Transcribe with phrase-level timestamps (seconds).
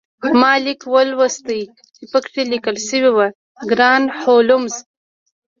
[0.39, 1.41] ما لیک ولوست
[1.95, 3.27] چې پکې لیکل شوي وو
[3.69, 4.73] ګران هولمز